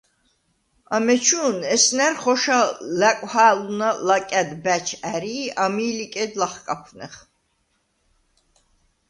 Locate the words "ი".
5.45-5.47